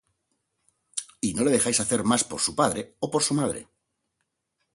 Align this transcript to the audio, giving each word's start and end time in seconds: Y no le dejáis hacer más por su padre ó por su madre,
Y 1.21 1.35
no 1.35 1.43
le 1.43 1.51
dejáis 1.51 1.79
hacer 1.79 2.03
más 2.03 2.23
por 2.23 2.41
su 2.41 2.55
padre 2.55 2.95
ó 3.01 3.11
por 3.11 3.21
su 3.21 3.35
madre, 3.35 3.67